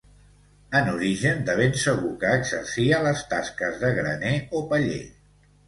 En 0.79 0.87
origen 0.93 1.43
de 1.49 1.55
ben 1.59 1.75
segur 1.83 2.11
que 2.25 2.33
exercia 2.39 3.03
les 3.11 3.23
tasques 3.37 3.79
de 3.85 3.95
graner 4.01 4.35
o 4.63 4.67
paller. 4.77 5.03